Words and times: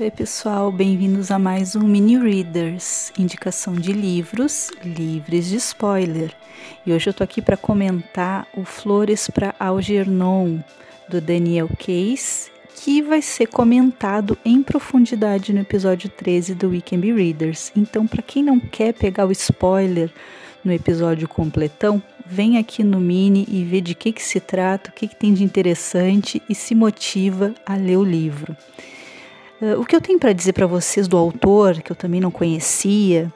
Oi, 0.00 0.12
pessoal, 0.12 0.70
bem-vindos 0.70 1.32
a 1.32 1.40
mais 1.40 1.74
um 1.74 1.80
Mini 1.80 2.16
Readers, 2.16 3.12
indicação 3.18 3.74
de 3.74 3.92
livros 3.92 4.70
livres 4.84 5.48
de 5.48 5.56
spoiler. 5.56 6.32
E 6.86 6.92
hoje 6.92 7.10
eu 7.10 7.12
tô 7.12 7.24
aqui 7.24 7.42
para 7.42 7.56
comentar 7.56 8.46
o 8.56 8.64
Flores 8.64 9.28
para 9.28 9.56
Algernon 9.58 10.60
do 11.08 11.20
Daniel 11.20 11.68
Case, 11.76 12.48
que 12.76 13.02
vai 13.02 13.20
ser 13.20 13.48
comentado 13.48 14.38
em 14.44 14.62
profundidade 14.62 15.52
no 15.52 15.62
episódio 15.62 16.08
13 16.08 16.54
do 16.54 16.68
Weekend 16.68 17.12
Readers. 17.12 17.72
Então, 17.74 18.06
para 18.06 18.22
quem 18.22 18.44
não 18.44 18.60
quer 18.60 18.94
pegar 18.94 19.26
o 19.26 19.32
spoiler 19.32 20.12
no 20.62 20.72
episódio 20.72 21.26
completão, 21.26 22.00
vem 22.24 22.56
aqui 22.56 22.84
no 22.84 23.00
Mini 23.00 23.48
e 23.50 23.64
vê 23.64 23.80
de 23.80 23.96
que, 23.96 24.12
que 24.12 24.22
se 24.22 24.38
trata, 24.38 24.90
o 24.90 24.92
que, 24.92 25.08
que 25.08 25.16
tem 25.16 25.34
de 25.34 25.42
interessante 25.42 26.40
e 26.48 26.54
se 26.54 26.72
motiva 26.72 27.52
a 27.66 27.74
ler 27.74 27.96
o 27.96 28.04
livro. 28.04 28.56
Uh, 29.60 29.80
o 29.80 29.84
que 29.84 29.96
eu 29.96 30.00
tenho 30.00 30.18
para 30.18 30.32
dizer 30.32 30.52
para 30.52 30.66
vocês 30.66 31.08
do 31.08 31.16
autor, 31.16 31.82
que 31.82 31.90
eu 31.90 31.96
também 31.96 32.20
não 32.20 32.30
conhecia, 32.30 33.32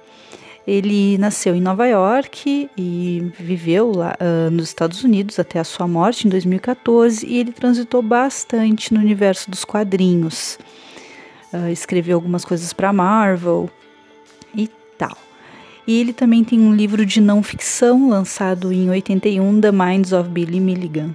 ele 0.67 1.19
nasceu 1.19 1.57
em 1.57 1.61
Nova 1.61 1.87
York 1.87 2.71
e 2.77 3.33
viveu 3.39 3.91
lá 3.91 4.17
uh, 4.21 4.51
nos 4.51 4.69
Estados 4.69 5.03
Unidos 5.03 5.39
até 5.41 5.59
a 5.59 5.65
sua 5.65 5.89
morte 5.89 6.27
em 6.27 6.30
2014 6.30 7.27
e 7.27 7.38
ele 7.38 7.51
transitou 7.51 8.01
bastante 8.01 8.95
no 8.95 9.01
universo 9.01 9.51
dos 9.51 9.65
quadrinhos. 9.65 10.59
Uh, 11.52 11.69
escreveu 11.69 12.16
algumas 12.16 12.45
coisas 12.45 12.73
para 12.73 12.93
Marvel 12.93 13.68
e 14.55 14.71
tal. 14.96 15.16
E 15.85 16.01
ele 16.01 16.13
também 16.13 16.45
tem 16.45 16.61
um 16.61 16.73
livro 16.73 17.05
de 17.05 17.21
não 17.21 17.43
ficção 17.43 18.09
lançado 18.09 18.73
em 18.73 18.89
81, 18.89 19.61
The 19.61 19.73
Minds 19.73 20.13
of 20.13 20.30
Billy 20.30 20.61
Milligan. 20.61 21.11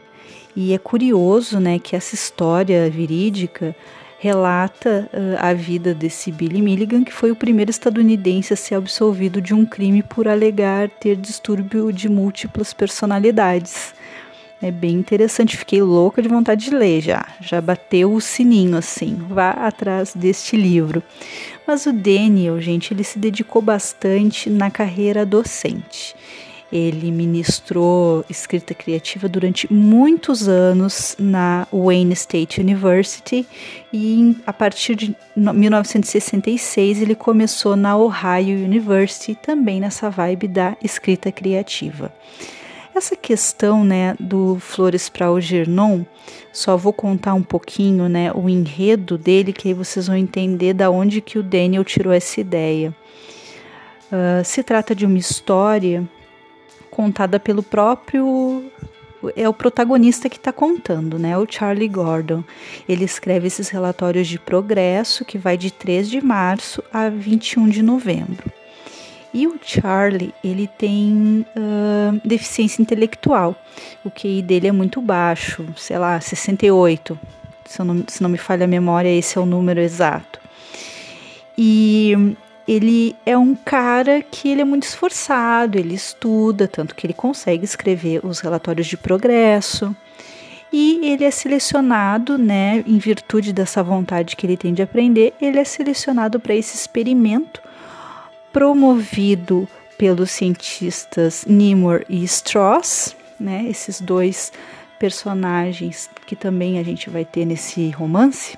E 0.53 0.73
é 0.73 0.77
curioso, 0.77 1.59
né, 1.59 1.79
que 1.79 1.95
essa 1.95 2.15
história 2.15 2.89
verídica 2.89 3.73
relata 4.19 5.09
uh, 5.13 5.37
a 5.39 5.53
vida 5.53 5.93
desse 5.93 6.31
Billy 6.31 6.61
Milligan, 6.61 7.03
que 7.03 7.13
foi 7.13 7.31
o 7.31 7.35
primeiro 7.35 7.69
estadunidense 7.69 8.53
a 8.53 8.57
ser 8.57 8.75
absolvido 8.75 9.41
de 9.41 9.53
um 9.53 9.65
crime 9.65 10.01
por 10.01 10.27
alegar 10.27 10.89
ter 10.89 11.15
distúrbio 11.15 11.91
de 11.91 12.09
múltiplas 12.09 12.73
personalidades. 12.73 13.93
É 14.59 14.71
bem 14.71 14.95
interessante, 14.95 15.55
fiquei 15.55 15.83
louca 15.83 16.19
de 16.19 16.27
vontade 16.27 16.65
de 16.65 16.75
ler 16.75 17.01
já. 17.01 17.27
Já 17.39 17.61
bateu 17.61 18.11
o 18.11 18.19
sininho 18.19 18.75
assim. 18.75 19.15
Vá 19.29 19.51
atrás 19.51 20.15
deste 20.15 20.57
livro. 20.57 21.03
Mas 21.67 21.85
o 21.85 21.93
Daniel, 21.93 22.59
gente, 22.59 22.91
ele 22.91 23.03
se 23.03 23.19
dedicou 23.19 23.61
bastante 23.61 24.49
na 24.49 24.71
carreira 24.71 25.23
docente. 25.23 26.15
Ele 26.71 27.11
ministrou 27.11 28.25
escrita 28.29 28.73
criativa 28.73 29.29
durante 29.29 29.71
muitos 29.71 30.49
anos 30.49 31.15
na 31.17 31.65
Wayne 31.71 32.13
State 32.13 32.59
University 32.59 33.47
e 33.93 34.35
a 34.45 34.51
partir 34.51 34.95
de 34.95 35.15
1966 35.35 37.01
ele 37.01 37.15
começou 37.15 37.77
na 37.77 37.95
Ohio 37.95 38.57
University, 38.57 39.33
também 39.35 39.79
nessa 39.79 40.09
vibe 40.09 40.49
da 40.49 40.75
escrita 40.83 41.31
criativa. 41.31 42.11
Essa 42.93 43.15
questão, 43.15 43.85
né, 43.85 44.15
do 44.19 44.57
Flores 44.59 45.07
para 45.07 45.27
Algernon, 45.27 46.03
só 46.51 46.75
vou 46.75 46.91
contar 46.91 47.35
um 47.35 47.43
pouquinho, 47.43 48.09
né, 48.09 48.31
o 48.33 48.49
enredo 48.49 49.19
dele, 49.19 49.53
que 49.53 49.67
aí 49.67 49.73
vocês 49.73 50.07
vão 50.07 50.17
entender 50.17 50.73
da 50.73 50.89
onde 50.89 51.21
que 51.21 51.37
o 51.37 51.43
Daniel 51.43 51.85
tirou 51.85 52.11
essa 52.11 52.41
ideia. 52.41 52.93
Uh, 54.11 54.43
se 54.43 54.63
trata 54.63 54.95
de 54.95 55.05
uma 55.05 55.17
história 55.17 56.09
contada 56.97 57.39
pelo 57.39 57.61
próprio 57.61 58.71
é 59.35 59.47
o 59.47 59.53
protagonista 59.53 60.27
que 60.27 60.37
está 60.37 60.51
contando, 60.51 61.19
né? 61.19 61.37
O 61.37 61.45
Charlie 61.47 61.87
Gordon. 61.87 62.43
Ele 62.89 63.05
escreve 63.05 63.45
esses 63.45 63.69
relatórios 63.69 64.27
de 64.27 64.39
progresso 64.39 65.23
que 65.23 65.37
vai 65.37 65.55
de 65.57 65.69
3 65.69 66.09
de 66.09 66.19
março 66.19 66.83
a 66.91 67.07
21 67.07 67.69
de 67.69 67.83
novembro. 67.83 68.51
E 69.31 69.45
o 69.45 69.59
Charlie, 69.61 70.33
ele 70.43 70.67
tem 70.67 71.45
uh, 71.55 72.19
deficiência 72.25 72.81
intelectual. 72.81 73.55
O 74.03 74.09
QI 74.09 74.41
dele 74.41 74.67
é 74.67 74.71
muito 74.71 74.99
baixo, 74.99 75.67
sei 75.75 75.99
lá, 75.99 76.19
68. 76.19 77.19
Se 77.65 77.83
não, 77.83 78.03
se 78.07 78.23
não 78.23 78.29
me 78.29 78.39
falha 78.39 78.63
a 78.63 78.67
memória, 78.67 79.09
esse 79.09 79.37
é 79.37 79.41
o 79.41 79.45
número 79.45 79.79
exato. 79.79 80.39
E 81.55 82.35
ele 82.67 83.15
é 83.25 83.37
um 83.37 83.55
cara 83.55 84.21
que 84.21 84.49
ele 84.49 84.61
é 84.61 84.65
muito 84.65 84.83
esforçado, 84.83 85.77
ele 85.77 85.95
estuda, 85.95 86.67
tanto 86.67 86.93
que 86.93 87.07
ele 87.07 87.13
consegue 87.13 87.63
escrever 87.63 88.25
os 88.25 88.39
relatórios 88.39 88.87
de 88.87 88.97
progresso. 88.97 89.95
E 90.71 90.99
ele 91.05 91.23
é 91.23 91.31
selecionado, 91.31 92.37
né, 92.37 92.83
em 92.85 92.97
virtude 92.97 93.53
dessa 93.53 93.81
vontade 93.81 94.35
que 94.35 94.45
ele 94.45 94.57
tem 94.57 94.73
de 94.73 94.81
aprender, 94.81 95.33
ele 95.39 95.57
é 95.57 95.63
selecionado 95.63 96.41
para 96.41 96.53
esse 96.53 96.75
experimento 96.75 97.61
promovido 98.51 99.67
pelos 99.97 100.31
cientistas 100.31 101.45
Nimor 101.47 102.03
e 102.09 102.23
Strauss, 102.25 103.15
né, 103.39 103.65
esses 103.69 104.01
dois 104.01 104.51
personagens 104.99 106.09
que 106.25 106.35
também 106.35 106.79
a 106.79 106.83
gente 106.83 107.09
vai 107.09 107.23
ter 107.23 107.45
nesse 107.45 107.89
romance. 107.91 108.57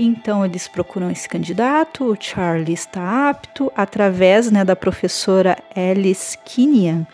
Então 0.00 0.44
eles 0.44 0.68
procuram 0.68 1.10
esse 1.10 1.28
candidato, 1.28 2.04
o 2.04 2.16
Charlie 2.18 2.72
está 2.72 3.28
apto 3.28 3.72
através 3.74 4.48
né, 4.48 4.64
da 4.64 4.76
professora 4.76 5.58
Alice 5.74 6.38
Kinian, 6.44 7.04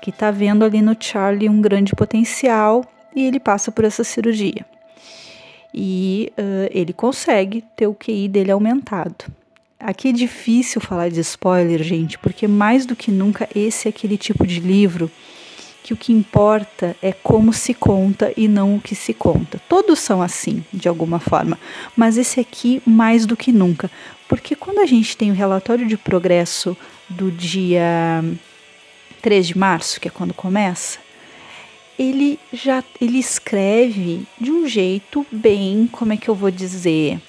que 0.00 0.08
está 0.08 0.30
vendo 0.30 0.64
ali 0.64 0.80
no 0.80 0.96
Charlie 0.98 1.50
um 1.50 1.60
grande 1.60 1.94
potencial 1.94 2.82
e 3.14 3.26
ele 3.26 3.38
passa 3.38 3.70
por 3.70 3.84
essa 3.84 4.02
cirurgia. 4.02 4.64
E 5.74 6.32
uh, 6.38 6.70
ele 6.70 6.94
consegue 6.94 7.62
ter 7.76 7.86
o 7.86 7.94
QI 7.94 8.28
dele 8.28 8.50
aumentado. 8.50 9.26
Aqui 9.78 10.08
é 10.08 10.12
difícil 10.12 10.80
falar 10.80 11.10
de 11.10 11.20
spoiler, 11.20 11.82
gente, 11.82 12.18
porque 12.18 12.48
mais 12.48 12.86
do 12.86 12.96
que 12.96 13.10
nunca 13.10 13.46
esse 13.54 13.88
é 13.88 13.90
aquele 13.90 14.16
tipo 14.16 14.46
de 14.46 14.58
livro 14.58 15.10
que 15.82 15.92
o 15.92 15.96
que 15.96 16.12
importa 16.12 16.96
é 17.02 17.12
como 17.12 17.52
se 17.52 17.74
conta 17.74 18.32
e 18.36 18.46
não 18.46 18.76
o 18.76 18.80
que 18.80 18.94
se 18.94 19.12
conta. 19.12 19.60
Todos 19.68 19.98
são 19.98 20.22
assim, 20.22 20.64
de 20.72 20.88
alguma 20.88 21.18
forma, 21.18 21.58
mas 21.96 22.16
esse 22.16 22.38
aqui 22.38 22.80
mais 22.86 23.26
do 23.26 23.36
que 23.36 23.52
nunca, 23.52 23.90
porque 24.28 24.54
quando 24.54 24.78
a 24.78 24.86
gente 24.86 25.16
tem 25.16 25.30
o 25.30 25.34
relatório 25.34 25.86
de 25.86 25.96
progresso 25.96 26.76
do 27.08 27.30
dia 27.30 28.24
3 29.20 29.48
de 29.48 29.58
março, 29.58 30.00
que 30.00 30.08
é 30.08 30.10
quando 30.10 30.32
começa, 30.32 30.98
ele 31.98 32.38
já 32.52 32.82
ele 33.00 33.18
escreve 33.18 34.22
de 34.40 34.50
um 34.50 34.66
jeito 34.66 35.26
bem, 35.30 35.88
como 35.90 36.12
é 36.12 36.16
que 36.16 36.28
eu 36.28 36.34
vou 36.34 36.50
dizer? 36.50 37.20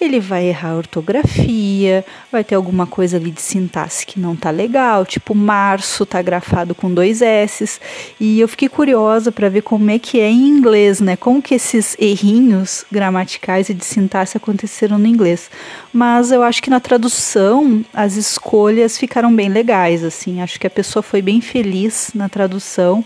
Ele 0.00 0.20
vai 0.20 0.46
errar 0.46 0.70
a 0.70 0.76
ortografia, 0.76 2.04
vai 2.32 2.42
ter 2.42 2.54
alguma 2.54 2.86
coisa 2.86 3.16
ali 3.16 3.30
de 3.30 3.40
sintaxe 3.40 4.06
que 4.06 4.18
não 4.18 4.34
tá 4.34 4.50
legal, 4.50 5.04
tipo 5.04 5.34
março 5.34 6.06
tá 6.06 6.22
grafado 6.22 6.74
com 6.74 6.92
dois 6.92 7.20
S's, 7.20 7.80
e 8.18 8.40
eu 8.40 8.48
fiquei 8.48 8.68
curiosa 8.68 9.30
para 9.30 9.48
ver 9.48 9.62
como 9.62 9.90
é 9.90 9.98
que 9.98 10.18
é 10.18 10.30
em 10.30 10.48
inglês, 10.48 11.00
né? 11.00 11.16
Como 11.16 11.42
que 11.42 11.54
esses 11.54 11.96
errinhos 11.98 12.84
gramaticais 12.90 13.68
e 13.68 13.74
de 13.74 13.84
sintaxe 13.84 14.36
aconteceram 14.36 14.98
no 14.98 15.06
inglês. 15.06 15.50
Mas 15.92 16.32
eu 16.32 16.42
acho 16.42 16.62
que 16.62 16.70
na 16.70 16.80
tradução 16.80 17.84
as 17.92 18.16
escolhas 18.16 18.96
ficaram 18.96 19.34
bem 19.34 19.48
legais, 19.48 20.02
assim, 20.02 20.40
acho 20.40 20.58
que 20.58 20.66
a 20.66 20.70
pessoa 20.70 21.02
foi 21.02 21.20
bem 21.20 21.40
feliz 21.40 22.10
na 22.14 22.28
tradução 22.28 23.04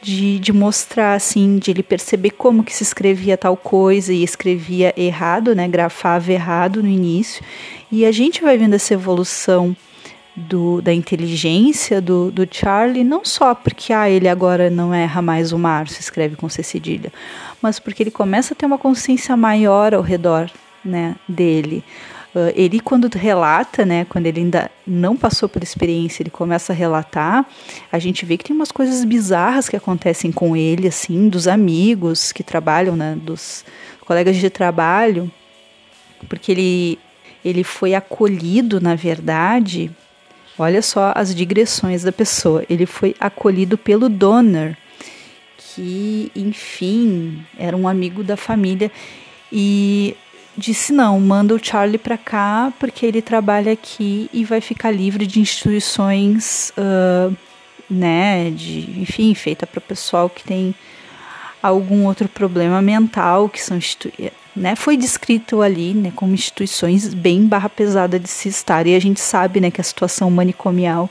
de, 0.00 0.38
de 0.38 0.52
mostrar, 0.52 1.14
assim, 1.14 1.58
de 1.58 1.70
ele 1.70 1.82
perceber 1.82 2.30
como 2.30 2.62
que 2.62 2.74
se 2.74 2.82
escrevia 2.82 3.36
tal 3.36 3.56
coisa 3.56 4.12
e 4.12 4.22
escrevia 4.22 4.94
errado, 4.96 5.54
né? 5.54 5.66
Grafava 5.66 6.32
errado 6.32 6.82
no 6.82 6.88
início. 6.88 7.42
E 7.90 8.04
a 8.04 8.12
gente 8.12 8.42
vai 8.42 8.56
vendo 8.56 8.74
essa 8.74 8.94
evolução 8.94 9.76
do, 10.36 10.80
da 10.80 10.92
inteligência 10.92 12.00
do, 12.00 12.30
do 12.30 12.46
Charlie, 12.50 13.02
não 13.02 13.24
só 13.24 13.54
porque 13.54 13.92
ah, 13.92 14.08
ele 14.08 14.28
agora 14.28 14.70
não 14.70 14.94
erra 14.94 15.20
mais 15.20 15.52
o 15.52 15.58
Márcio, 15.58 16.00
escreve 16.00 16.36
com 16.36 16.48
C 16.48 16.62
cedilha, 16.62 17.12
mas 17.60 17.78
porque 17.78 18.02
ele 18.02 18.10
começa 18.10 18.54
a 18.54 18.56
ter 18.56 18.66
uma 18.66 18.78
consciência 18.78 19.36
maior 19.36 19.94
ao 19.94 20.02
redor 20.02 20.48
né, 20.84 21.16
dele. 21.28 21.82
Uh, 22.38 22.52
ele, 22.54 22.78
quando 22.78 23.12
relata, 23.12 23.84
né, 23.84 24.04
quando 24.08 24.26
ele 24.26 24.38
ainda 24.38 24.70
não 24.86 25.16
passou 25.16 25.48
por 25.48 25.60
experiência, 25.60 26.22
ele 26.22 26.30
começa 26.30 26.72
a 26.72 26.76
relatar, 26.76 27.44
a 27.90 27.98
gente 27.98 28.24
vê 28.24 28.36
que 28.36 28.44
tem 28.44 28.54
umas 28.54 28.70
coisas 28.70 29.04
bizarras 29.04 29.68
que 29.68 29.74
acontecem 29.74 30.30
com 30.30 30.56
ele, 30.56 30.86
assim, 30.86 31.28
dos 31.28 31.48
amigos 31.48 32.30
que 32.30 32.44
trabalham, 32.44 32.94
né, 32.94 33.18
dos 33.20 33.64
colegas 34.06 34.36
de 34.36 34.48
trabalho, 34.50 35.28
porque 36.28 36.52
ele, 36.52 36.98
ele 37.44 37.64
foi 37.64 37.94
acolhido, 37.94 38.80
na 38.80 38.94
verdade, 38.94 39.90
olha 40.56 40.80
só 40.80 41.12
as 41.16 41.34
digressões 41.34 42.04
da 42.04 42.12
pessoa, 42.12 42.64
ele 42.70 42.86
foi 42.86 43.16
acolhido 43.18 43.76
pelo 43.76 44.08
Donner, 44.08 44.78
que, 45.56 46.30
enfim, 46.36 47.44
era 47.58 47.76
um 47.76 47.88
amigo 47.88 48.22
da 48.22 48.36
família, 48.36 48.92
e 49.50 50.14
disse 50.58 50.92
não, 50.92 51.20
manda 51.20 51.54
o 51.54 51.64
Charlie 51.64 51.98
para 51.98 52.18
cá 52.18 52.72
porque 52.78 53.06
ele 53.06 53.22
trabalha 53.22 53.72
aqui 53.72 54.28
e 54.32 54.44
vai 54.44 54.60
ficar 54.60 54.90
livre 54.90 55.26
de 55.26 55.40
instituições, 55.40 56.72
uh, 56.76 57.34
né, 57.88 58.50
de, 58.50 59.00
enfim, 59.00 59.32
feita 59.34 59.66
para 59.66 59.80
pessoal 59.80 60.28
que 60.28 60.42
tem 60.42 60.74
algum 61.62 62.04
outro 62.06 62.28
problema 62.28 62.82
mental, 62.82 63.48
que 63.48 63.62
são 63.62 63.78
né, 64.54 64.74
foi 64.74 64.96
descrito 64.96 65.62
ali, 65.62 65.94
né, 65.94 66.12
como 66.14 66.34
instituições 66.34 67.14
bem 67.14 67.46
barra 67.46 67.68
pesada 67.68 68.18
de 68.18 68.28
se 68.28 68.48
estar. 68.48 68.86
E 68.86 68.94
a 68.94 69.00
gente 69.00 69.20
sabe, 69.20 69.60
né, 69.60 69.70
que 69.70 69.80
a 69.80 69.84
situação 69.84 70.30
manicomial 70.30 71.08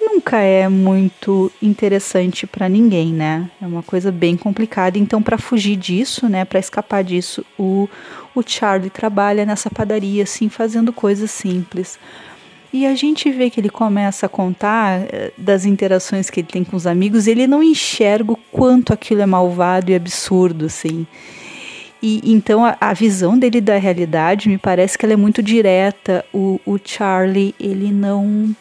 nunca 0.00 0.38
é 0.38 0.68
muito 0.68 1.50
interessante 1.60 2.46
para 2.46 2.68
ninguém, 2.68 3.12
né? 3.12 3.50
É 3.60 3.66
uma 3.66 3.82
coisa 3.82 4.10
bem 4.12 4.36
complicada. 4.36 4.98
Então, 4.98 5.22
para 5.22 5.38
fugir 5.38 5.76
disso, 5.76 6.28
né, 6.28 6.44
para 6.44 6.58
escapar 6.58 7.02
disso, 7.02 7.44
o, 7.58 7.88
o 8.34 8.42
Charlie 8.46 8.90
trabalha 8.90 9.44
nessa 9.44 9.70
padaria, 9.70 10.22
assim, 10.22 10.48
fazendo 10.48 10.92
coisas 10.92 11.30
simples. 11.30 11.98
E 12.72 12.86
a 12.86 12.94
gente 12.94 13.30
vê 13.30 13.48
que 13.48 13.60
ele 13.60 13.70
começa 13.70 14.26
a 14.26 14.28
contar 14.28 15.00
eh, 15.10 15.32
das 15.38 15.64
interações 15.64 16.28
que 16.28 16.40
ele 16.40 16.48
tem 16.48 16.64
com 16.64 16.76
os 16.76 16.86
amigos, 16.86 17.26
ele 17.26 17.46
não 17.46 17.62
enxerga 17.62 18.32
o 18.32 18.38
quanto 18.52 18.92
aquilo 18.92 19.22
é 19.22 19.26
malvado 19.26 19.90
e 19.90 19.94
absurdo, 19.94 20.66
assim. 20.66 21.06
E 22.02 22.20
então 22.24 22.64
a, 22.64 22.76
a, 22.80 22.92
visão 22.92 23.38
dele 23.38 23.60
da 23.60 23.76
realidade 23.78 24.48
me 24.48 24.58
parece 24.58 24.96
que 24.96 25.04
ela 25.04 25.14
é 25.14 25.16
muito 25.16 25.42
direta. 25.42 26.24
O, 26.32 26.60
o 26.64 26.78
Charlie, 26.82 27.54
ele 27.58 27.90
não 27.90 28.54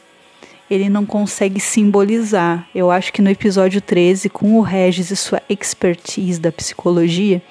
ele 0.69 0.89
não 0.89 1.05
consegue 1.05 1.59
simbolizar. 1.59 2.67
Eu 2.75 2.91
acho 2.91 3.11
que 3.13 3.21
no 3.21 3.29
episódio 3.29 3.79
13, 3.79 4.29
com 4.29 4.55
o 4.55 4.61
Regis 4.61 5.11
e 5.11 5.15
sua 5.15 5.41
expertise 5.49 6.39
da 6.39 6.51
psicologia, 6.51 7.41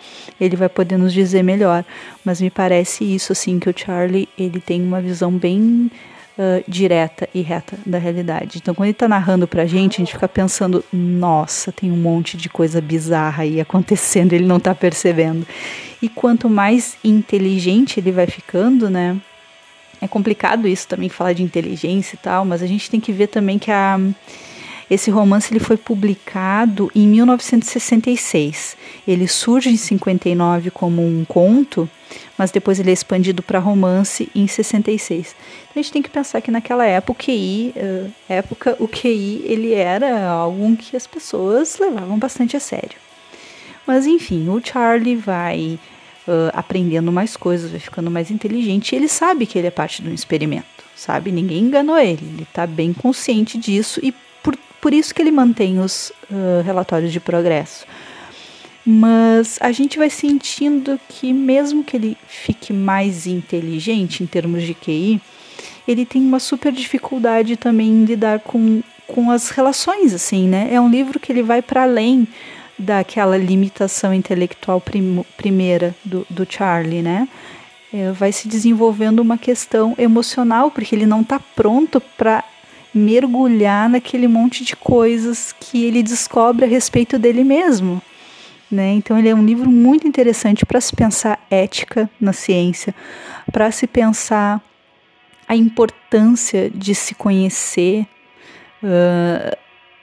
ele 0.41 0.57
vai 0.57 0.69
poder 0.69 0.99
nos 0.99 1.13
dizer 1.13 1.43
melhor. 1.43 1.85
Mas 2.25 2.41
me 2.41 2.51
parece 2.51 3.05
isso, 3.05 3.33
assim, 3.33 3.59
que 3.59 3.71
o 3.71 3.75
Charlie, 3.77 4.29
ele 4.39 4.61
tem 4.61 4.83
uma 4.83 5.01
visão 5.01 5.33
bem 5.33 5.91
uh, 6.37 6.63
direta 6.69 7.29
e 7.35 7.41
reta 7.41 7.79
da 7.85 7.99
realidade. 7.99 8.59
Então, 8.59 8.75
quando 8.75 8.87
ele 8.87 8.93
está 8.93 9.09
narrando 9.09 9.49
pra 9.49 9.67
gente, 9.67 9.97
a 9.97 10.05
gente 10.05 10.13
fica 10.13 10.29
pensando, 10.29 10.85
nossa, 10.93 11.73
tem 11.73 11.91
um 11.91 11.97
monte 11.97 12.37
de 12.37 12.49
coisa 12.49 12.81
bizarra 12.81 13.43
aí 13.43 13.61
acontecendo, 13.61 14.33
ele 14.33 14.47
não 14.47 14.59
está 14.59 14.75
percebendo. 14.75 15.47
E 16.01 16.09
quanto 16.09 16.49
mais 16.49 16.97
inteligente 17.03 17.99
ele 17.99 18.13
vai 18.13 18.27
ficando, 18.27 18.91
né, 18.91 19.17
é 20.00 20.08
complicado 20.08 20.69
isso 20.69 20.87
também 20.88 21.08
falar 21.08 21.32
de 21.32 21.43
inteligência 21.43 22.16
e 22.16 22.19
tal, 22.19 22.44
mas 22.44 22.62
a 22.62 22.66
gente 22.66 22.90
tem 22.90 23.00
que 23.00 23.12
ver 23.12 23.28
também 23.28 23.58
que 23.58 23.70
a, 23.70 23.98
esse 24.90 25.10
romance 25.10 25.52
ele 25.52 25.58
foi 25.58 25.76
publicado 25.76 26.90
em 26.94 27.08
1966. 27.08 28.76
Ele 29.06 29.26
surge 29.26 29.70
em 29.70 29.76
59 29.76 30.70
como 30.70 31.04
um 31.04 31.25
conto, 31.25 31.88
mas 32.38 32.50
depois 32.50 32.78
ele 32.78 32.90
é 32.90 32.93
expandido 32.93 33.43
para 33.43 33.58
romance 33.58 34.28
em 34.34 34.46
66. 34.46 35.34
Então 35.62 35.72
a 35.75 35.78
gente 35.82 35.93
tem 35.93 36.02
que 36.02 36.10
pensar 36.10 36.40
que 36.40 36.50
naquela 36.50 36.87
época 36.87 37.12
o 37.12 37.25
QI, 37.25 37.75
uh, 37.76 38.12
época, 38.28 38.76
o 38.78 38.87
QI 38.87 39.43
ele 39.44 39.75
era 39.75 40.28
algo 40.28 40.76
que 40.76 40.96
as 40.96 41.06
pessoas 41.06 41.78
levavam 41.78 42.19
bastante 42.19 42.56
a 42.56 42.60
sério. 42.60 42.98
Mas 43.87 44.06
enfim, 44.06 44.48
o 44.48 44.60
Charlie 44.64 45.16
vai 45.16 45.78
uh, 46.26 46.50
aprendendo 46.52 47.11
mais 47.12 47.37
coisas, 47.37 47.70
vai 47.70 47.81
ficando 47.81 48.11
mais 48.11 48.31
inteligente. 48.31 48.93
E 48.93 48.96
ele 48.96 49.08
sabe 49.08 49.46
que 49.46 49.58
ele 49.58 49.69
é 49.69 49.70
parte 49.70 50.02
de 50.02 50.08
um 50.08 50.14
experimento, 50.14 50.84
sabe? 50.94 51.32
Ninguém 51.32 51.64
enganou 51.64 51.99
ele. 51.99 52.26
Ele 52.34 52.43
está 52.43 52.67
bem 52.67 52.93
consciente 52.93 53.58
disso 53.58 54.00
e 54.02 54.12
por, 54.43 54.56
por 54.81 54.93
isso 54.93 55.14
que 55.14 55.23
ele 55.23 55.31
mantém 55.31 55.78
os 55.78 56.12
uh, 56.31 56.62
relatórios 56.64 57.12
de 57.12 57.20
progresso. 57.20 57.87
Mas 58.88 59.58
a 59.61 59.73
gente 59.73 59.99
vai 59.99 60.08
sentindo 60.08 61.00
que, 61.08 61.32
mesmo 61.32 61.82
que 61.82 61.96
ele 61.96 62.17
fique 62.29 62.72
mais 62.72 63.26
inteligente 63.26 64.22
em 64.22 64.26
termos 64.26 64.62
de 64.62 64.75
QI, 64.75 65.20
ele 65.88 66.06
tem 66.06 66.22
uma 66.22 66.38
super 66.38 66.70
dificuldade 66.70 67.56
também 67.56 67.88
em 67.88 68.05
lidar 68.05 68.38
com, 68.40 68.82
com 69.08 69.29
as 69.31 69.50
relações, 69.50 70.14
assim, 70.14 70.49
né? 70.49 70.69
É 70.70 70.81
um 70.81 70.88
livro 70.88 71.19
que 71.19 71.32
ele 71.32 71.43
vai 71.43 71.61
para 71.61 71.82
além 71.82 72.29
daquela 72.78 73.37
limitação 73.37 74.12
intelectual 74.12 74.81
prim 74.81 75.25
primeira 75.37 75.94
do, 76.05 76.26
do 76.28 76.46
Charlie, 76.49 77.02
né? 77.02 77.28
É, 77.93 78.11
vai 78.12 78.32
se 78.32 78.49
desenvolvendo 78.49 79.20
uma 79.20 79.38
questão 79.38 79.94
emocional, 79.96 80.70
porque 80.70 80.94
ele 80.94 81.06
não 81.06 81.23
está 81.23 81.38
pronto 81.38 82.00
para 82.00 82.44
mergulhar 82.93 83.88
naquele 83.88 84.26
monte 84.26 84.64
de 84.64 84.75
coisas 84.75 85.55
que 85.58 85.84
ele 85.84 86.02
descobre 86.02 86.64
a 86.64 86.69
respeito 86.69 87.19
dele 87.19 87.44
mesmo. 87.44 88.02
Né? 88.70 88.94
Então, 88.94 89.19
ele 89.19 89.29
é 89.29 89.34
um 89.34 89.44
livro 89.44 89.70
muito 89.70 90.08
interessante 90.08 90.67
para 90.67 90.81
se 90.81 90.94
pensar 90.96 91.38
ética 91.50 92.11
na 92.20 92.32
ciência, 92.32 92.94
para 93.52 93.70
se 93.70 93.87
pensar 93.87 94.61
a 95.46 95.55
importância 95.55 96.69
de 96.70 96.94
se 96.94 97.14
conhecer. 97.14 98.06
Uh, 98.82 99.56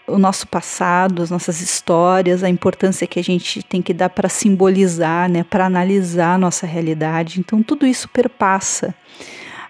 o 0.07 0.17
nosso 0.17 0.47
passado, 0.47 1.21
as 1.21 1.29
nossas 1.29 1.61
histórias, 1.61 2.43
a 2.43 2.49
importância 2.49 3.07
que 3.07 3.19
a 3.19 3.23
gente 3.23 3.63
tem 3.63 3.81
que 3.81 3.93
dar 3.93 4.09
para 4.09 4.29
simbolizar, 4.29 5.29
né, 5.29 5.43
para 5.43 5.65
analisar 5.65 6.35
a 6.35 6.37
nossa 6.37 6.65
realidade. 6.65 7.39
Então 7.39 7.63
tudo 7.63 7.85
isso 7.85 8.09
perpassa 8.09 8.93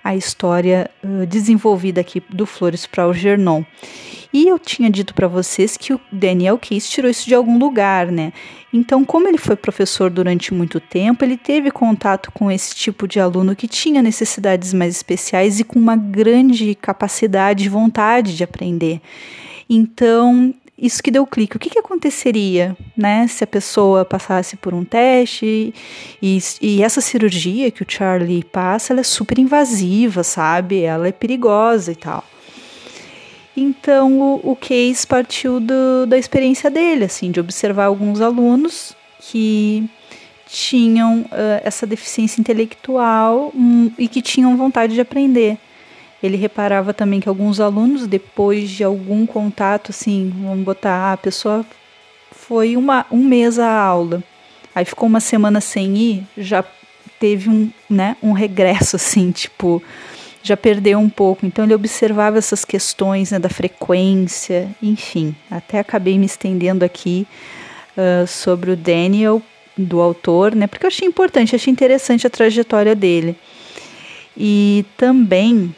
a 0.04 0.16
história 0.16 0.90
uh, 1.04 1.26
desenvolvida 1.26 2.02
aqui 2.02 2.22
do 2.30 2.46
Flores 2.46 2.86
para 2.86 3.08
o 3.08 3.14
Gernon. 3.14 3.64
E 4.34 4.48
eu 4.48 4.58
tinha 4.58 4.90
dito 4.90 5.14
para 5.14 5.28
vocês 5.28 5.78
que 5.78 5.94
o 5.94 6.02
Daniel 6.12 6.58
Case 6.58 6.90
tirou 6.90 7.10
isso 7.10 7.28
de 7.28 7.36
algum 7.36 7.60
lugar, 7.60 8.08
né? 8.08 8.34
Então, 8.74 9.06
como 9.06 9.28
ele 9.28 9.38
foi 9.38 9.56
professor 9.56 10.10
durante 10.10 10.52
muito 10.52 10.80
tempo, 10.80 11.24
ele 11.24 11.38
teve 11.38 11.70
contato 11.70 12.32
com 12.32 12.52
esse 12.52 12.76
tipo 12.76 13.08
de 13.08 13.20
aluno 13.20 13.56
que 13.56 13.68
tinha 13.68 14.02
necessidades 14.02 14.74
mais 14.74 14.96
especiais 14.96 15.60
e 15.60 15.64
com 15.64 15.78
uma 15.78 15.96
grande 15.96 16.74
capacidade 16.74 17.64
e 17.64 17.70
vontade 17.70 18.36
de 18.36 18.44
aprender. 18.44 19.00
Então, 19.76 20.54
isso 20.78 21.02
que 21.02 21.10
deu 21.10 21.26
clique. 21.26 21.58
O 21.58 21.60
que, 21.60 21.70
que 21.70 21.80
aconteceria, 21.80 22.78
né, 22.96 23.28
se 23.28 23.44
a 23.44 23.48
pessoa 23.48 24.06
passasse 24.06 24.56
por 24.56 24.74
um 24.74 24.84
teste 24.84 25.74
e, 26.22 26.40
e 26.62 26.84
essa 26.84 27.02
cirurgia 27.02 27.72
que 27.72 27.82
o 27.82 27.86
Charlie 27.88 28.44
passa, 28.44 28.94
ela 28.94 29.00
é 29.00 29.04
super 29.04 29.40
invasiva, 29.40 30.24
sabe? 30.24 30.82
Ela 30.82 31.08
é 31.08 31.12
perigosa 31.12 31.92
e 31.92 31.96
tal. 31.96 32.24
Então, 33.56 34.20
o, 34.20 34.52
o 34.52 34.56
case 34.56 35.06
partiu 35.06 35.60
do, 35.60 36.06
da 36.08 36.18
experiência 36.18 36.70
dele, 36.70 37.06
assim, 37.06 37.32
de 37.32 37.40
observar 37.40 37.86
alguns 37.86 38.20
alunos 38.22 38.96
que 39.20 39.90
tinham 40.48 41.22
uh, 41.22 41.62
essa 41.64 41.88
deficiência 41.88 42.40
intelectual 42.40 43.52
um, 43.56 43.92
e 43.98 44.08
que 44.08 44.22
tinham 44.22 44.56
vontade 44.56 44.94
de 44.94 45.02
aprender. 45.02 45.58
Ele 46.24 46.38
reparava 46.38 46.94
também 46.94 47.20
que 47.20 47.28
alguns 47.28 47.60
alunos, 47.60 48.08
depois 48.08 48.70
de 48.70 48.82
algum 48.82 49.26
contato, 49.26 49.90
assim, 49.90 50.34
vamos 50.42 50.64
botar, 50.64 50.96
ah, 50.96 51.14
a 51.14 51.18
pessoa 51.18 51.66
foi 52.32 52.78
uma, 52.78 53.06
um 53.12 53.22
mês 53.22 53.60
à 53.60 53.70
aula, 53.70 54.24
aí 54.74 54.86
ficou 54.86 55.10
uma 55.10 55.20
semana 55.20 55.60
sem 55.60 55.98
ir, 55.98 56.24
já 56.38 56.64
teve 57.20 57.50
um, 57.50 57.70
né, 57.90 58.16
um 58.24 58.32
regresso, 58.32 58.96
assim, 58.98 59.32
tipo, 59.32 59.84
já 60.42 60.56
perdeu 60.56 60.98
um 60.98 61.10
pouco. 61.10 61.46
Então 61.46 61.66
ele 61.66 61.74
observava 61.74 62.38
essas 62.38 62.64
questões 62.64 63.32
né, 63.32 63.40
da 63.40 63.50
frequência, 63.50 64.70
enfim. 64.82 65.36
Até 65.52 65.80
acabei 65.80 66.18
me 66.18 66.26
estendendo 66.26 66.86
aqui 66.86 67.28
uh, 67.98 68.26
sobre 68.26 68.72
o 68.72 68.78
Daniel, 68.78 69.42
do 69.78 70.00
autor, 70.00 70.56
né? 70.56 70.68
Porque 70.68 70.86
eu 70.86 70.88
achei 70.88 71.08
importante, 71.08 71.56
achei 71.56 71.72
interessante 71.72 72.28
a 72.28 72.30
trajetória 72.30 72.96
dele. 72.96 73.36
E 74.38 74.86
também 74.98 75.74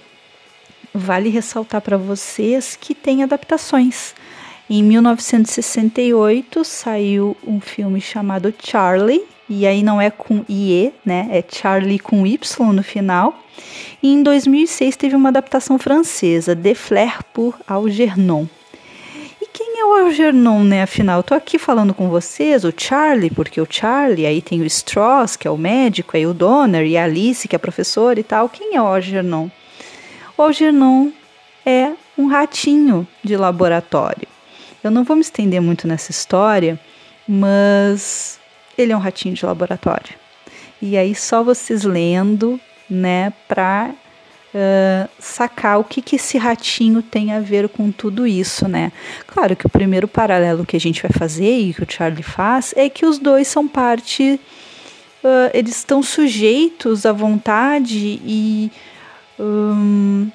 vale 0.95 1.29
ressaltar 1.29 1.81
para 1.81 1.97
vocês 1.97 2.77
que 2.79 2.95
tem 2.95 3.21
adaptações. 3.21 4.15
Em 4.69 4.81
1968 4.81 6.63
saiu 6.63 7.35
um 7.45 7.59
filme 7.59 7.99
chamado 7.99 8.53
Charlie, 8.63 9.23
e 9.47 9.67
aí 9.67 9.83
não 9.83 10.01
é 10.01 10.09
com 10.09 10.43
IE, 10.49 10.91
né? 11.05 11.27
É 11.29 11.43
Charlie 11.47 11.99
com 11.99 12.25
Y 12.25 12.73
no 12.73 12.81
final. 12.81 13.37
E 14.01 14.11
em 14.11 14.23
2006 14.23 14.95
teve 14.95 15.15
uma 15.15 15.29
adaptação 15.29 15.77
francesa, 15.77 16.55
De 16.55 16.73
Flair 16.73 17.23
por 17.31 17.59
Algernon. 17.67 18.47
E 19.39 19.45
quem 19.53 19.79
é 19.79 19.85
o 19.85 20.05
Algernon, 20.05 20.63
né? 20.63 20.81
Afinal, 20.81 21.19
eu 21.19 21.23
tô 21.23 21.35
aqui 21.35 21.59
falando 21.59 21.93
com 21.93 22.09
vocês, 22.09 22.63
o 22.63 22.73
Charlie, 22.75 23.29
porque 23.29 23.61
o 23.61 23.67
Charlie, 23.69 24.25
aí 24.25 24.41
tem 24.41 24.61
o 24.61 24.65
Strauss, 24.65 25.35
que 25.35 25.47
é 25.47 25.51
o 25.51 25.57
médico, 25.57 26.17
aí 26.17 26.25
o 26.25 26.33
Donner 26.33 26.87
e 26.87 26.97
a 26.97 27.03
Alice, 27.03 27.47
que 27.47 27.55
é 27.55 27.57
a 27.57 27.59
professora 27.59 28.19
e 28.19 28.23
tal. 28.23 28.49
Quem 28.49 28.75
é 28.75 28.81
o 28.81 28.85
Algernon? 28.85 29.49
O 30.37 30.41
Algernon 30.41 31.11
é 31.65 31.93
um 32.17 32.27
ratinho 32.27 33.07
de 33.23 33.37
laboratório. 33.37 34.27
Eu 34.83 34.91
não 34.91 35.03
vou 35.03 35.15
me 35.15 35.21
estender 35.21 35.61
muito 35.61 35.87
nessa 35.87 36.11
história, 36.11 36.79
mas 37.27 38.39
ele 38.77 38.91
é 38.91 38.97
um 38.97 38.99
ratinho 38.99 39.33
de 39.33 39.45
laboratório. 39.45 40.13
E 40.81 40.97
aí 40.97 41.15
só 41.15 41.43
vocês 41.43 41.83
lendo, 41.83 42.59
né, 42.89 43.31
para 43.47 43.91
uh, 44.53 45.09
sacar 45.19 45.79
o 45.79 45.83
que, 45.83 46.01
que 46.01 46.17
esse 46.17 46.37
ratinho 46.37 47.01
tem 47.01 47.31
a 47.31 47.39
ver 47.39 47.69
com 47.69 47.91
tudo 47.91 48.27
isso, 48.27 48.67
né? 48.67 48.91
Claro 49.25 49.55
que 49.55 49.65
o 49.65 49.69
primeiro 49.69 50.07
paralelo 50.07 50.65
que 50.65 50.75
a 50.75 50.79
gente 50.79 51.01
vai 51.01 51.11
fazer 51.11 51.59
e 51.59 51.73
que 51.73 51.83
o 51.83 51.87
Charlie 51.89 52.23
faz 52.23 52.73
é 52.75 52.89
que 52.89 53.05
os 53.05 53.17
dois 53.17 53.47
são 53.47 53.67
parte, 53.67 54.39
uh, 55.23 55.49
eles 55.53 55.77
estão 55.77 56.03
sujeitos 56.03 57.05
à 57.05 57.11
vontade 57.11 58.19
e 58.23 58.71
hum, 59.39 60.29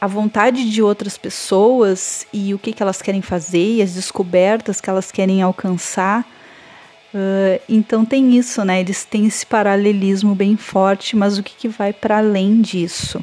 a 0.00 0.06
vontade 0.06 0.68
de 0.70 0.82
outras 0.82 1.16
pessoas 1.16 2.26
e 2.32 2.52
o 2.54 2.58
que, 2.58 2.72
que 2.72 2.82
elas 2.82 3.00
querem 3.00 3.22
fazer 3.22 3.76
e 3.76 3.82
as 3.82 3.94
descobertas 3.94 4.80
que 4.80 4.90
elas 4.90 5.12
querem 5.12 5.42
alcançar 5.42 6.26
Uh, 7.14 7.60
então 7.68 8.06
tem 8.06 8.36
isso, 8.36 8.64
né? 8.64 8.80
Eles 8.80 9.04
têm 9.04 9.26
esse 9.26 9.44
paralelismo 9.44 10.34
bem 10.34 10.56
forte, 10.56 11.14
mas 11.14 11.36
o 11.36 11.42
que, 11.42 11.54
que 11.54 11.68
vai 11.68 11.92
para 11.92 12.18
além 12.18 12.60
disso? 12.62 13.22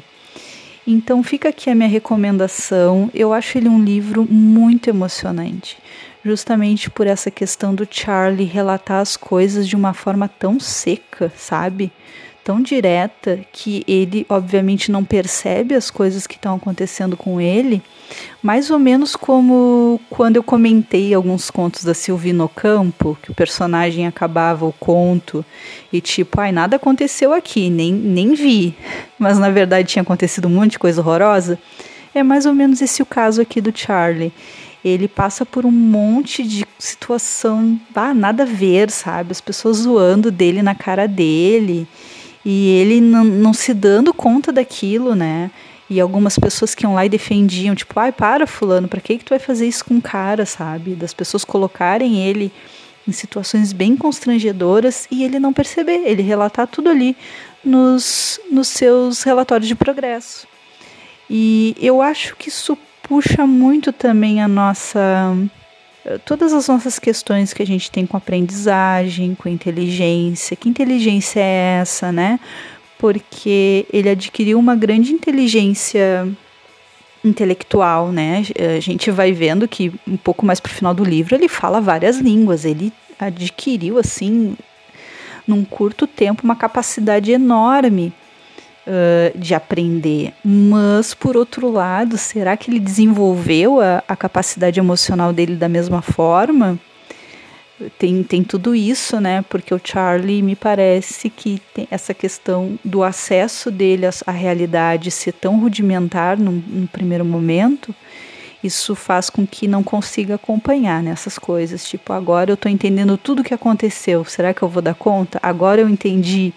Então 0.86 1.22
fica 1.22 1.48
aqui 1.48 1.68
a 1.68 1.74
minha 1.74 1.88
recomendação. 1.88 3.10
Eu 3.12 3.32
acho 3.32 3.58
ele 3.58 3.68
um 3.68 3.82
livro 3.82 4.24
muito 4.30 4.88
emocionante, 4.88 5.76
justamente 6.24 6.88
por 6.88 7.06
essa 7.06 7.30
questão 7.30 7.74
do 7.74 7.86
Charlie 7.90 8.46
relatar 8.46 9.00
as 9.00 9.16
coisas 9.16 9.66
de 9.66 9.74
uma 9.74 9.92
forma 9.92 10.28
tão 10.28 10.60
seca, 10.60 11.32
sabe? 11.36 11.92
Tão 12.50 12.60
direta 12.60 13.38
que 13.52 13.84
ele, 13.86 14.26
obviamente, 14.28 14.90
não 14.90 15.04
percebe 15.04 15.72
as 15.72 15.88
coisas 15.88 16.26
que 16.26 16.34
estão 16.34 16.56
acontecendo 16.56 17.16
com 17.16 17.40
ele, 17.40 17.80
mais 18.42 18.72
ou 18.72 18.78
menos 18.80 19.14
como 19.14 20.00
quando 20.10 20.34
eu 20.34 20.42
comentei 20.42 21.14
alguns 21.14 21.48
contos 21.48 21.84
da 21.84 21.94
Silvina 21.94 22.48
Campo, 22.48 23.16
que 23.22 23.30
o 23.30 23.34
personagem 23.34 24.04
acabava 24.04 24.66
o 24.66 24.72
conto 24.72 25.44
e 25.92 26.00
tipo, 26.00 26.40
ai, 26.40 26.50
nada 26.50 26.74
aconteceu 26.74 27.32
aqui, 27.32 27.70
nem, 27.70 27.92
nem 27.92 28.34
vi, 28.34 28.74
mas 29.16 29.38
na 29.38 29.48
verdade 29.48 29.86
tinha 29.86 30.02
acontecido 30.02 30.48
um 30.48 30.50
monte 30.50 30.72
de 30.72 30.80
coisa 30.80 31.00
horrorosa. 31.00 31.56
É 32.12 32.24
mais 32.24 32.46
ou 32.46 32.52
menos 32.52 32.82
esse 32.82 33.00
o 33.00 33.06
caso 33.06 33.40
aqui 33.40 33.60
do 33.60 33.70
Charlie 33.72 34.32
ele 34.84 35.06
passa 35.06 35.46
por 35.46 35.64
um 35.64 35.70
monte 35.70 36.42
de 36.42 36.66
situação, 36.80 37.78
ah, 37.94 38.12
nada 38.14 38.42
a 38.42 38.46
ver, 38.46 38.90
sabe? 38.90 39.30
As 39.30 39.40
pessoas 39.40 39.76
zoando 39.76 40.32
dele 40.32 40.62
na 40.62 40.74
cara 40.74 41.06
dele 41.06 41.86
e 42.44 42.68
ele 42.68 43.00
não, 43.00 43.52
se 43.52 43.74
dando 43.74 44.14
conta 44.14 44.52
daquilo, 44.52 45.14
né? 45.14 45.50
E 45.88 46.00
algumas 46.00 46.38
pessoas 46.38 46.74
que 46.74 46.84
iam 46.84 46.94
lá 46.94 47.04
e 47.04 47.08
defendiam, 47.08 47.74
tipo, 47.74 47.98
ai, 47.98 48.12
para, 48.12 48.46
fulano, 48.46 48.88
para 48.88 49.00
que, 49.00 49.18
que 49.18 49.24
tu 49.24 49.30
vai 49.30 49.38
fazer 49.38 49.66
isso 49.66 49.84
com 49.84 49.96
o 49.96 50.02
cara, 50.02 50.46
sabe? 50.46 50.94
Das 50.94 51.12
pessoas 51.12 51.44
colocarem 51.44 52.18
ele 52.18 52.52
em 53.06 53.12
situações 53.12 53.72
bem 53.72 53.96
constrangedoras 53.96 55.08
e 55.10 55.24
ele 55.24 55.38
não 55.38 55.52
perceber, 55.52 56.02
ele 56.06 56.22
relatar 56.22 56.66
tudo 56.66 56.88
ali 56.90 57.16
nos, 57.64 58.38
nos 58.50 58.68
seus 58.68 59.22
relatórios 59.22 59.68
de 59.68 59.74
progresso. 59.74 60.46
E 61.28 61.76
eu 61.80 62.00
acho 62.00 62.36
que 62.36 62.48
isso 62.48 62.78
puxa 63.02 63.46
muito 63.46 63.92
também 63.92 64.40
a 64.40 64.48
nossa 64.48 65.36
todas 66.18 66.52
as 66.52 66.68
nossas 66.68 66.98
questões 66.98 67.52
que 67.52 67.62
a 67.62 67.66
gente 67.66 67.90
tem 67.90 68.06
com 68.06 68.16
aprendizagem, 68.16 69.34
com 69.34 69.48
inteligência. 69.48 70.56
Que 70.56 70.68
inteligência 70.68 71.40
é 71.40 71.78
essa, 71.80 72.10
né? 72.10 72.40
Porque 72.98 73.86
ele 73.92 74.08
adquiriu 74.08 74.58
uma 74.58 74.74
grande 74.76 75.12
inteligência 75.12 76.28
intelectual, 77.24 78.10
né? 78.10 78.42
A 78.76 78.80
gente 78.80 79.10
vai 79.10 79.32
vendo 79.32 79.68
que 79.68 79.92
um 80.06 80.16
pouco 80.16 80.44
mais 80.44 80.60
pro 80.60 80.72
final 80.72 80.94
do 80.94 81.04
livro 81.04 81.34
ele 81.34 81.48
fala 81.48 81.80
várias 81.80 82.18
línguas, 82.18 82.64
ele 82.64 82.92
adquiriu 83.18 83.98
assim 83.98 84.56
num 85.46 85.64
curto 85.64 86.06
tempo 86.06 86.44
uma 86.44 86.56
capacidade 86.56 87.30
enorme 87.32 88.12
uh, 88.86 89.38
de 89.38 89.54
aprender. 89.54 90.32
Mas, 90.44 91.14
por 91.14 91.36
outro 91.36 91.70
lado, 91.70 92.16
será 92.16 92.56
que 92.56 92.70
ele 92.70 92.80
desenvolveu 92.80 93.80
a, 93.80 94.02
a 94.06 94.16
capacidade 94.16 94.78
emocional 94.78 95.32
dele 95.32 95.56
da 95.56 95.68
mesma 95.68 96.02
forma? 96.02 96.78
Tem, 97.98 98.22
tem 98.22 98.44
tudo 98.44 98.74
isso, 98.74 99.18
né? 99.20 99.42
Porque 99.48 99.74
o 99.74 99.80
Charlie 99.82 100.42
me 100.42 100.54
parece 100.54 101.30
que 101.30 101.62
tem 101.72 101.88
essa 101.90 102.12
questão 102.12 102.78
do 102.84 103.02
acesso 103.02 103.70
dele 103.70 104.04
à, 104.06 104.10
à 104.26 104.30
realidade 104.30 105.10
ser 105.10 105.32
tão 105.32 105.58
rudimentar 105.58 106.38
no 106.38 106.62
primeiro 106.88 107.24
momento 107.24 107.94
isso 108.62 108.94
faz 108.94 109.30
com 109.30 109.46
que 109.46 109.66
não 109.66 109.82
consiga 109.82 110.34
acompanhar 110.34 111.02
nessas 111.02 111.38
coisas. 111.38 111.88
Tipo, 111.88 112.12
agora 112.12 112.50
eu 112.50 112.54
estou 112.54 112.70
entendendo 112.70 113.16
tudo 113.16 113.40
o 113.40 113.44
que 113.44 113.54
aconteceu. 113.54 114.24
Será 114.24 114.52
que 114.52 114.62
eu 114.62 114.68
vou 114.68 114.82
dar 114.82 114.94
conta? 114.94 115.38
Agora 115.42 115.80
eu 115.80 115.88
entendi 115.88 116.52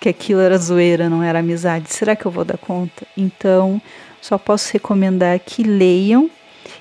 que 0.00 0.08
aquilo 0.08 0.40
era 0.40 0.56
zoeira, 0.56 1.10
não 1.10 1.22
era 1.22 1.40
amizade. 1.40 1.92
Será 1.92 2.16
que 2.16 2.26
eu 2.26 2.30
vou 2.30 2.44
dar 2.44 2.58
conta? 2.58 3.06
Então, 3.16 3.80
só 4.20 4.38
posso 4.38 4.72
recomendar 4.72 5.38
que 5.38 5.62
leiam 5.62 6.30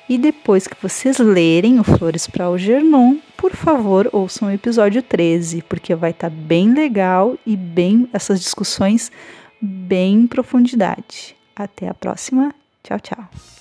e 0.08 0.18
depois 0.18 0.68
que 0.68 0.82
vocês 0.82 1.20
lerem 1.20 1.80
o 1.80 1.84
Flores 1.84 2.28
para 2.28 2.46
Algernon, 2.46 3.18
por 3.38 3.56
favor, 3.56 4.10
ouçam 4.12 4.48
o 4.48 4.52
episódio 4.52 5.02
13, 5.04 5.62
porque 5.64 5.94
vai 5.94 6.12
estar 6.12 6.30
tá 6.30 6.36
bem 6.36 6.74
legal 6.74 7.38
e 7.46 7.56
bem 7.56 8.10
essas 8.14 8.40
discussões 8.40 9.12
bem 9.62 10.22
em 10.22 10.28
profundidade. 10.28 11.36
Até 11.56 11.90
a 11.90 11.94
próxima. 11.94 12.54
Tchau, 12.84 13.00
tchau. 13.00 13.59